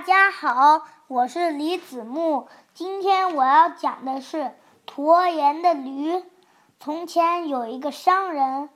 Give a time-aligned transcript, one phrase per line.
[0.00, 2.48] 大家好，我是李子木。
[2.72, 4.54] 今天我要讲的是
[4.86, 6.24] 驮盐的驴。
[6.78, 8.70] 从前有一个商人，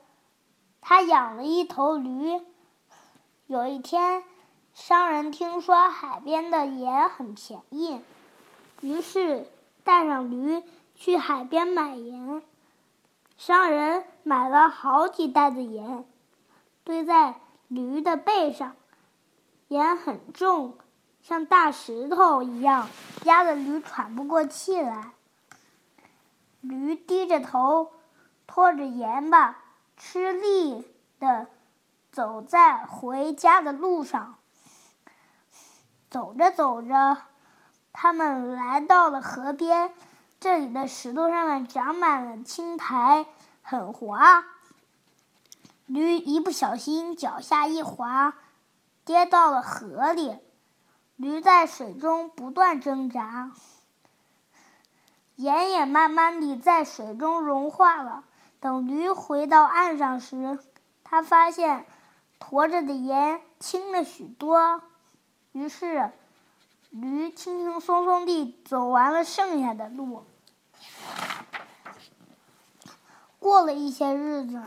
[0.81, 2.39] 他养了一头驴。
[3.47, 4.23] 有一天，
[4.75, 7.99] 商人听说海边的盐很便宜，
[8.81, 9.49] 于是
[9.83, 10.61] 带上驴
[10.93, 12.43] 去海边买盐。
[13.35, 16.05] 商人买了好几袋子盐，
[16.83, 17.33] 堆在
[17.67, 18.75] 驴的背上，
[19.69, 20.77] 盐很重。
[21.27, 22.87] 像大石头一样
[23.23, 25.13] 压得驴喘不过气来。
[26.61, 27.93] 驴低着头，
[28.45, 29.57] 拖着盐巴，
[29.97, 30.87] 吃力
[31.19, 31.47] 的
[32.11, 34.35] 走在回家的路上。
[36.11, 37.17] 走着走着，
[37.91, 39.95] 他们来到了河边，
[40.39, 43.25] 这里的石头上面长满了青苔，
[43.63, 44.45] 很滑。
[45.87, 48.35] 驴一不小心脚下一滑，
[49.03, 50.37] 跌到了河里。
[51.15, 53.51] 驴在水中不断挣扎，
[55.35, 58.25] 盐也慢慢地在水中融化了。
[58.59, 60.59] 等驴回到岸上时，
[61.03, 61.85] 他发现
[62.37, 64.81] 驮着的盐轻了许多。
[65.53, 66.11] 于是，
[66.89, 70.25] 驴轻轻松松地走完了剩下的路。
[73.39, 74.61] 过了一些日子，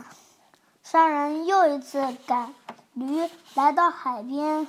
[0.81, 2.55] 商人又一次赶
[2.93, 4.65] 驴来到海边。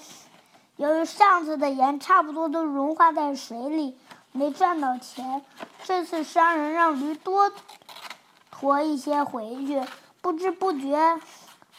[0.80, 3.98] 由于上次的盐差不多都融化在水里，
[4.32, 5.44] 没赚到钱。
[5.84, 7.52] 这次商人让驴多
[8.48, 9.82] 驮一些回去，
[10.22, 11.20] 不知不觉，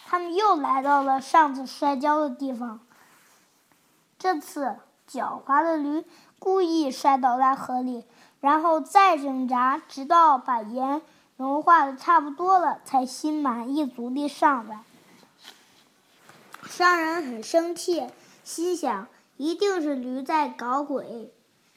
[0.06, 2.80] 他们又来到了上次摔跤的地方。
[4.20, 4.76] 这次
[5.10, 6.06] 狡猾的驴
[6.38, 8.06] 故意摔倒在河里，
[8.40, 11.02] 然后再挣扎，直到把盐
[11.38, 14.84] 融化的差不多了，才心满意足地上来。
[16.70, 18.06] 商人很生气。
[18.54, 19.08] 心想，
[19.38, 21.32] 一定是驴在搞鬼，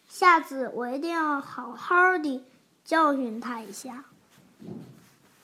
[0.08, 2.44] 下次我一定要好好的
[2.84, 4.06] 教训他一下。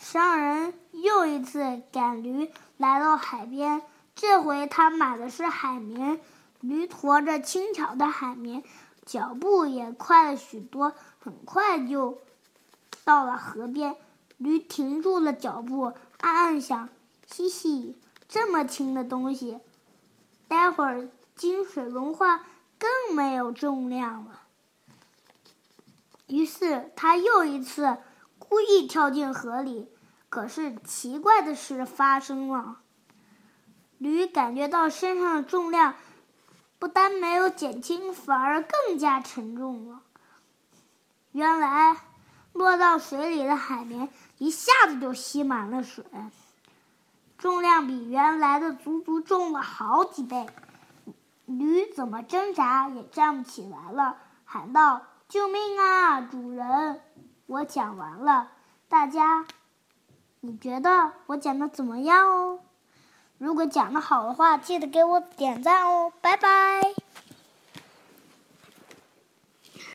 [0.00, 3.80] 商人又一次赶驴来到海边，
[4.16, 6.20] 这回他买的是海绵，
[6.58, 8.64] 驴驮着轻巧的海绵，
[9.06, 12.18] 脚步也快了许多，很快就
[13.04, 13.94] 到了河边。
[14.36, 16.88] 驴停住了脚步，暗暗想：
[17.28, 17.96] 嘻嘻，
[18.28, 19.60] 这么轻的东西。
[20.50, 22.44] 待会儿经水融化，
[22.76, 24.40] 更没有重量了。
[26.26, 27.98] 于是他又一次
[28.36, 29.88] 故意跳进河里，
[30.28, 32.78] 可是奇怪的事发生了：
[33.98, 35.94] 驴感觉到身上的重量
[36.80, 40.02] 不但没有减轻，反而更加沉重了。
[41.30, 41.96] 原来
[42.52, 46.04] 落到水里的海绵一下子就吸满了水。
[47.40, 50.46] 重量比原来的足足重了好几倍，
[51.46, 57.00] 驴怎么挣扎也站不起来了，喊道：“救命啊，主人！”
[57.48, 58.48] 我讲完了，
[58.90, 59.46] 大家，
[60.40, 62.60] 你觉得我讲的怎么样哦？
[63.38, 66.99] 如果讲的好的话，记得给我点赞哦，拜拜。